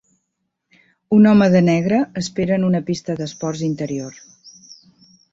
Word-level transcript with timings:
Un 1.17 1.25
home 1.31 1.49
de 1.55 1.59
negre 1.65 1.99
espera 2.21 2.55
en 2.61 2.65
una 2.69 2.81
pista 2.87 3.15
d'esports 3.19 3.61
interior. 3.67 4.17